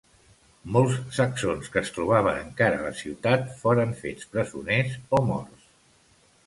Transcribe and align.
Molts 0.77 0.95
saxons 1.17 1.69
que 1.75 1.79
es 1.83 1.93
trobaven 1.97 2.39
encara 2.47 2.79
a 2.81 2.87
la 2.89 2.95
ciutat 3.03 3.47
foren 3.61 3.95
fets 4.03 4.33
presoners 4.35 4.99
o 5.19 5.23
morts. 5.33 5.71